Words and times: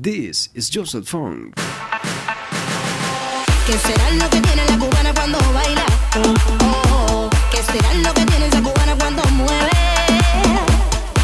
This 0.00 0.48
is 0.54 0.70
Joseph 0.70 1.08
Funk. 1.08 1.56
¿Qué 3.66 3.72
será 3.72 4.10
lo 4.12 4.30
que 4.30 4.40
tiene 4.40 4.64
la 4.66 4.78
cuando? 5.40 5.82
Oh, 6.14 6.34
oh, 6.62 7.26
oh. 7.26 7.30
¿Qué 7.50 7.60
será 7.64 7.92
lo 7.94 8.14
que 8.14 8.24
tiene 8.24 8.46
esa 8.46 8.62
cubana 8.62 8.94
cuando 8.96 9.24
mueve? 9.30 9.70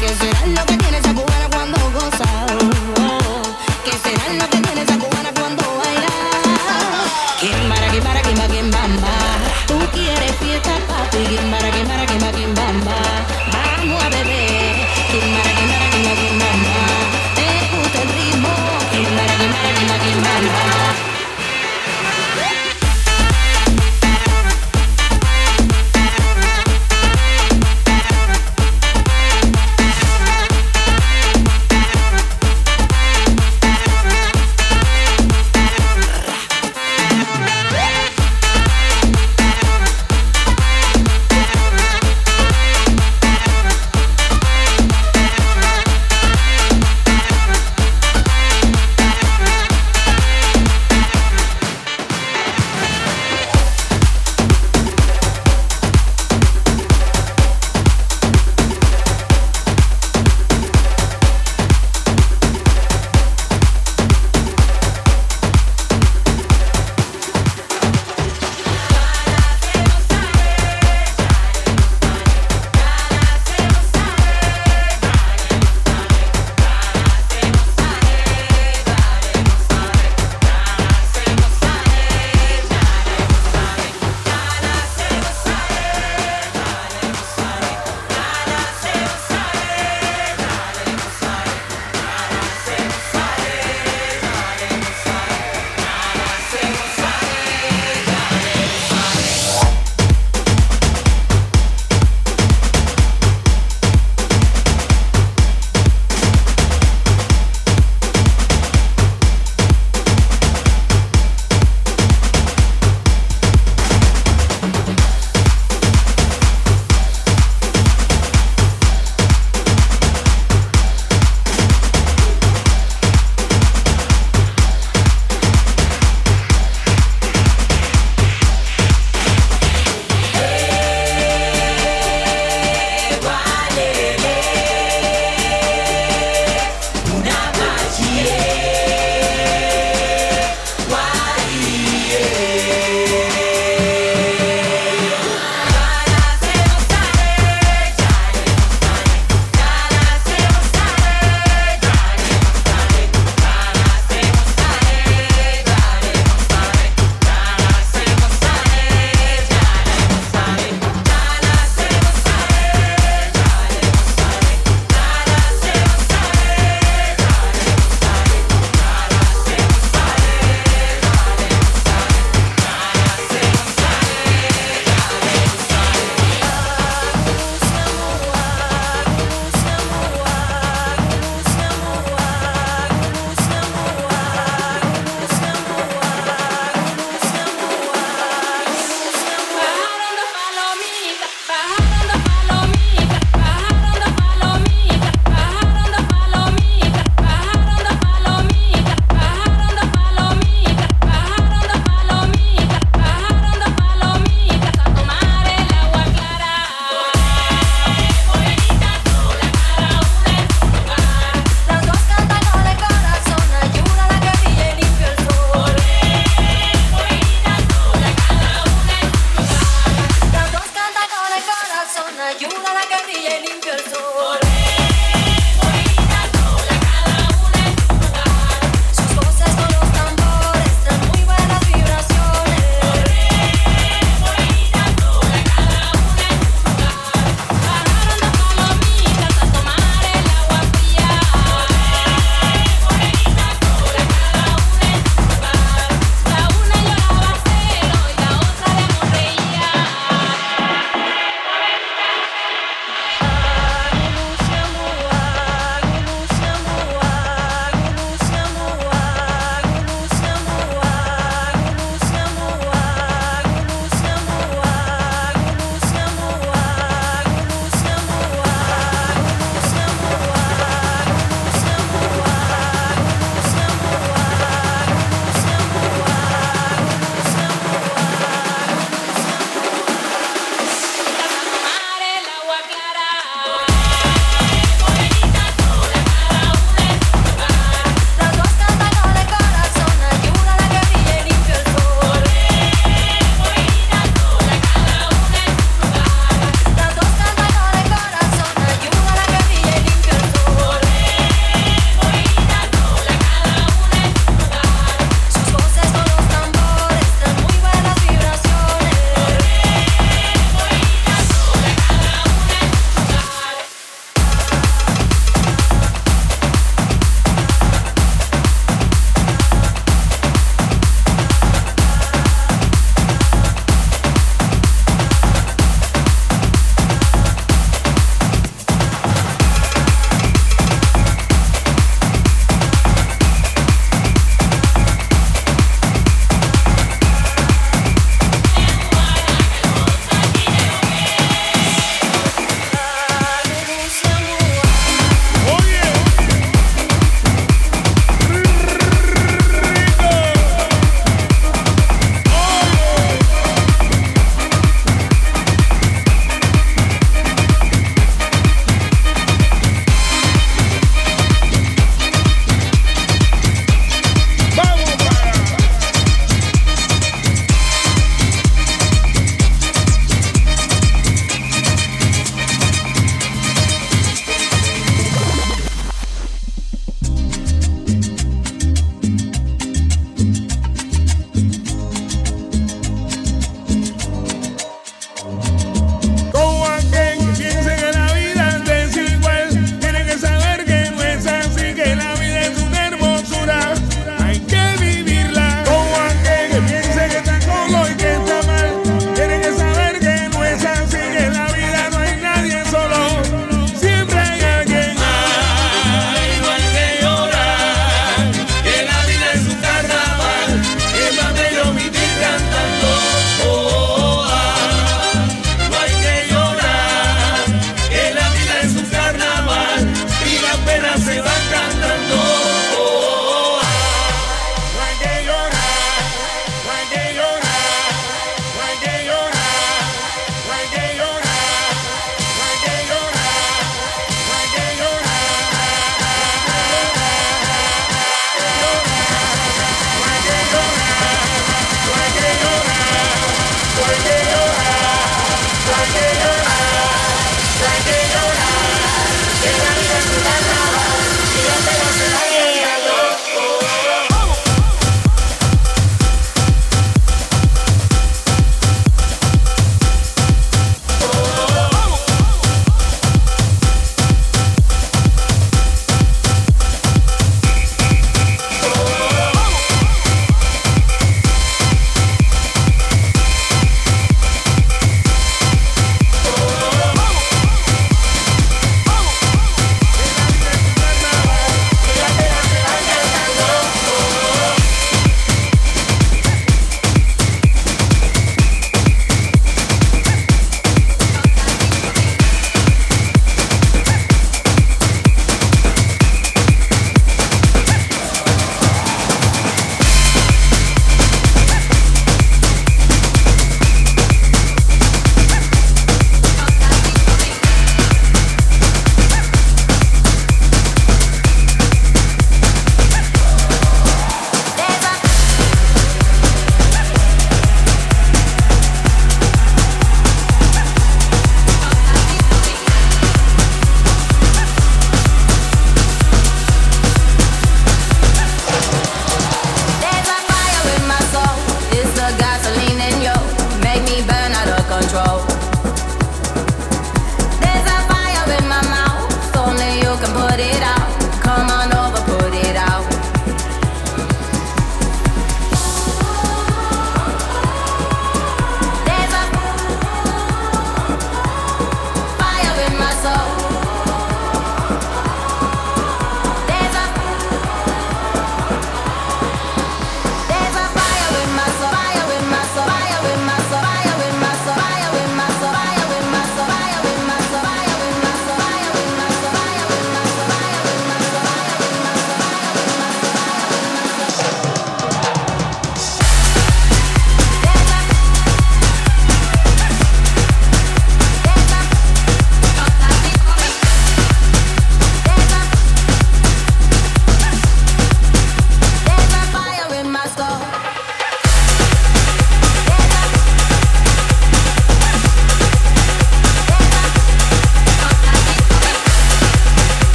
¿Qué 0.00 0.08
será 0.08 0.46
lo 0.48 0.66
que 0.66 0.76
tiene 0.78 0.98
esa 0.98 1.14
cubana 1.14 1.25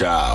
job. 0.00 0.29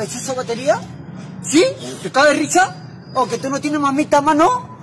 cabezazo 0.00 0.34
batería? 0.34 0.80
¿Sí? 1.42 1.62
¿Te 2.02 2.10
cabe 2.10 2.32
risa? 2.32 2.74
¿O 3.12 3.26
que 3.26 3.36
tú 3.36 3.50
no 3.50 3.60
tienes 3.60 3.80
mamita 3.80 4.18
a 4.18 4.20
mano? 4.22 4.78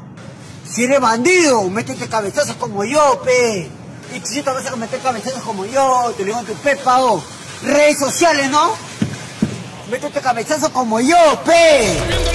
Si 0.69 0.84
eres 0.84 0.99
bandido, 0.99 1.63
métete 1.69 2.08
cabezazos 2.08 2.56
como 2.58 2.84
yo, 2.84 3.19
pe. 3.23 3.67
Y 4.15 4.19
si 4.23 4.43
te 4.43 4.49
vas 4.51 4.67
a 4.67 4.75
meter 4.75 4.99
cabezazos 4.99 5.41
como 5.41 5.65
yo, 5.65 6.13
te 6.15 6.21
lo 6.21 6.25
digo 6.27 6.39
en 6.39 6.45
tu 6.45 6.53
pepa, 6.53 7.03
o. 7.03 7.23
Redes 7.63 7.97
sociales, 7.97 8.47
¿no? 8.51 8.73
Métete 9.89 10.21
cabezazos 10.21 10.69
como 10.69 10.99
yo, 10.99 11.17
pe. 11.43 12.26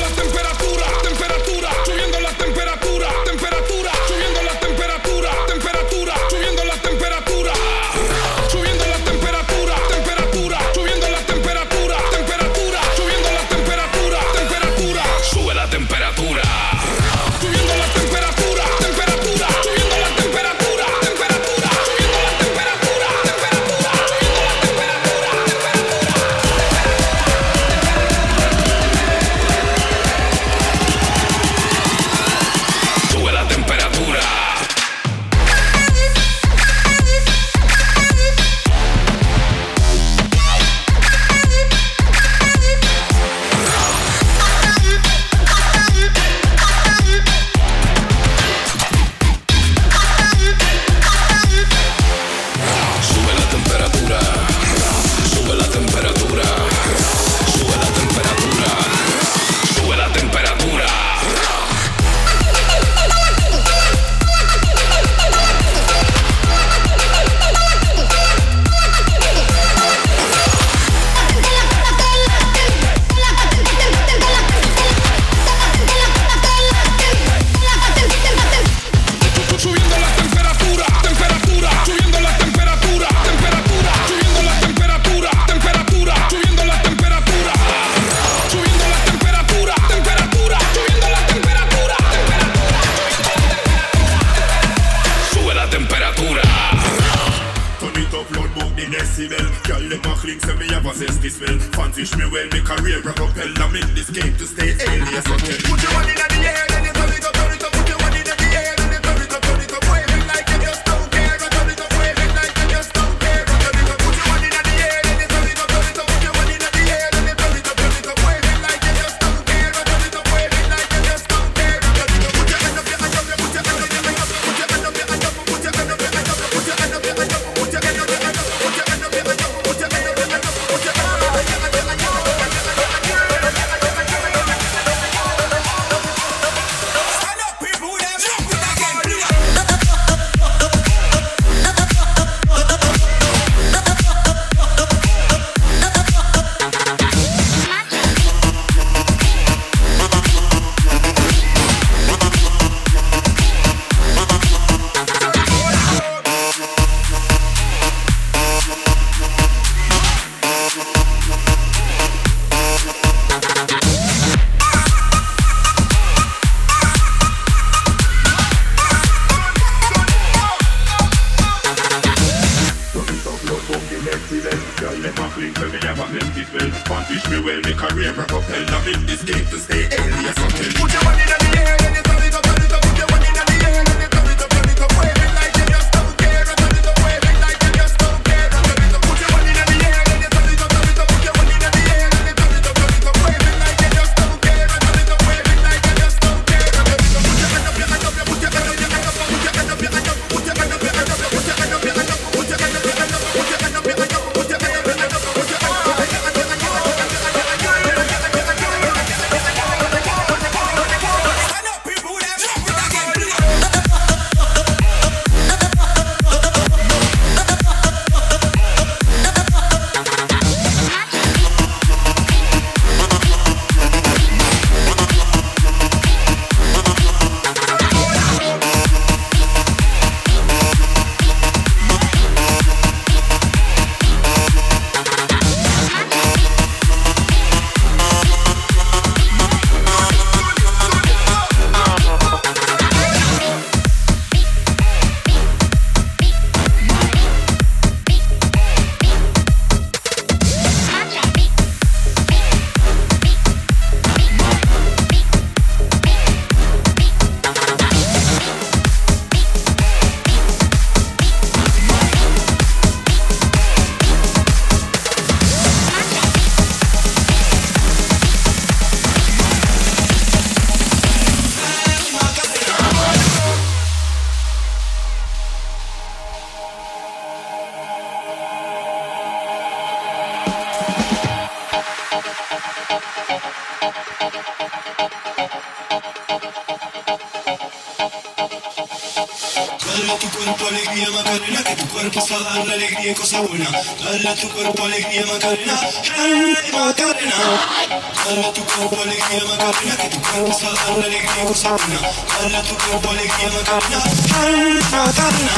बोले 298.92 299.16
कि 299.16 299.36
हम 299.38 299.50
करना 299.60 299.94
कौन 300.28 300.52
सा 300.60 300.68
अंदर 300.92 301.14
के 301.24 301.44
को 301.48 301.54
सपना 301.62 301.98
अल्लाह 302.42 302.62
तू 302.68 302.74
को 302.84 302.98
बोले 303.06 303.26
कि 303.32 303.44
हम 303.44 303.56
करना 303.68 303.98
करना 304.32 305.02
करना 305.18 305.54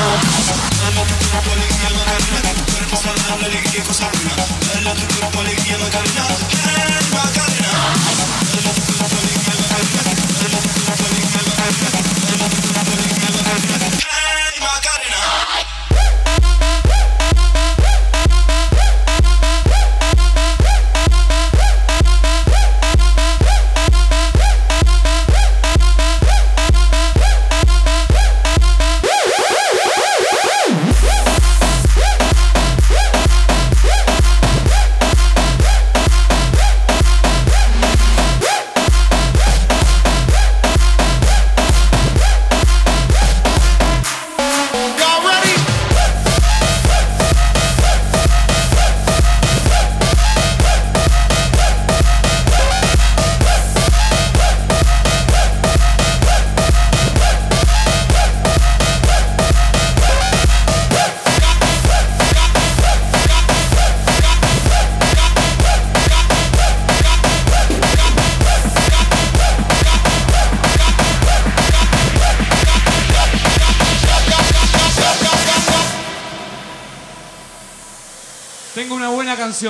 अल्लाह 0.87 1.05
तू 1.11 1.27
को 1.33 1.39
बोले 1.47 1.67
कि 1.69 1.79
हम 1.85 1.97
करना 2.09 2.53
कौन 2.73 2.97
सा 3.05 3.11
अंदर 3.35 3.57
के 3.73 3.81
को 3.89 3.93
सपना 4.01 4.33
अल्लाह 4.77 4.95
तू 5.01 5.07
को 5.15 5.31
बोले 5.37 5.55
कि 5.63 5.71
हम 5.73 5.89
करना 5.97 6.25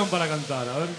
para 0.09 0.27
cantar, 0.27 0.67
a 0.67 0.77
ver. 0.79 0.89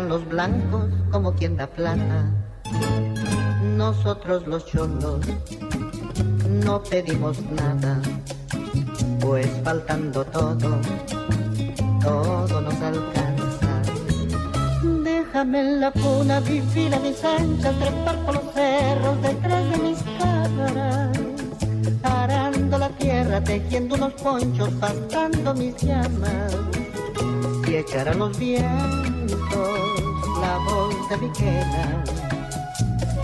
Los 0.00 0.26
blancos 0.28 0.86
como 1.10 1.32
quien 1.34 1.56
da 1.56 1.66
plata. 1.66 2.30
Nosotros 3.76 4.46
los 4.46 4.66
cholos 4.66 5.20
no 6.64 6.82
pedimos 6.82 7.38
nada, 7.50 8.00
pues 9.20 9.48
faltando 9.62 10.24
todo, 10.24 10.80
todo 12.02 12.60
nos 12.60 12.80
alcanza. 12.80 13.82
Déjame 14.82 15.60
en 15.60 15.80
la 15.80 15.90
cuna 15.92 16.40
vivir 16.40 16.94
a 16.94 16.98
mis 16.98 17.24
anchas, 17.24 17.74
trepar 17.78 18.16
por 18.24 18.34
los 18.34 18.54
cerros 18.54 19.22
detrás 19.22 19.70
de 19.70 19.76
mis 19.78 19.98
cabras, 20.18 21.18
arando 22.02 22.78
la 22.78 22.88
tierra, 22.90 23.42
tejiendo 23.42 23.94
unos 23.94 24.12
ponchos, 24.14 24.70
pastando 24.80 25.54
mis 25.54 25.76
llamas, 25.76 26.56
y 27.68 27.76
echar 27.76 28.08
a 28.08 28.14
los 28.14 28.36
vientos 28.38 29.13
la 30.40 30.58
voz 30.58 31.08
de 31.08 31.16
mi 31.16 31.30
queda. 31.32 32.04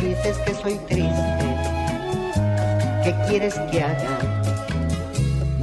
Dices 0.01 0.39
que 0.39 0.55
soy 0.55 0.75
triste, 0.89 1.47
¿qué 3.05 3.15
quieres 3.29 3.55
que 3.71 3.83
haga? 3.83 4.19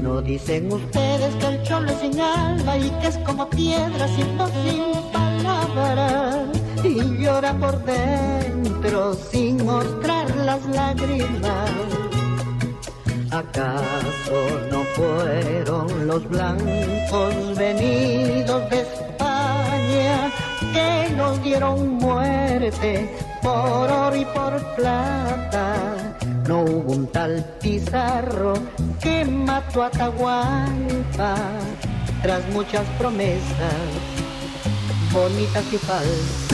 No 0.02 0.22
dicen 0.22 0.72
ustedes 0.72 1.36
que 1.36 1.48
el 1.48 1.64
cholo 1.64 1.92
es 1.92 2.00
sin 2.00 2.20
alma 2.20 2.78
y 2.78 2.90
que 3.02 3.08
es 3.08 3.18
como 3.20 3.50
piedra 3.50 4.08
sin 4.16 4.38
voz, 4.38 4.52
sin 4.64 5.12
palabras 5.12 6.48
y 6.84 7.24
llora 7.24 7.54
por 7.54 7.84
dentro 7.84 9.14
sin 9.14 9.66
mostrar 9.66 10.30
las 10.38 10.66
lágrimas. 10.68 11.72
¿Acaso 13.32 14.40
no 14.72 14.84
fueron 14.96 16.08
los 16.08 16.28
blancos 16.30 17.58
venidos 17.58 18.70
de 18.70 18.82
España 18.82 19.07
que 19.07 19.07
nos 21.28 21.44
dieron 21.44 21.96
muerte 21.96 23.10
por 23.42 23.92
oro 23.92 24.16
y 24.16 24.24
por 24.26 24.54
plata? 24.76 25.74
No 26.48 26.62
hubo 26.62 26.94
un 26.94 27.08
tal 27.08 27.44
Pizarro 27.62 28.54
que 29.02 29.26
mató 29.26 29.84
a 29.84 29.88
Atahualpa 29.88 31.36
tras 32.22 32.42
muchas 32.54 32.86
promesas 32.98 33.76
bonitas 35.12 35.66
y 35.74 35.78
falsas. 35.78 36.47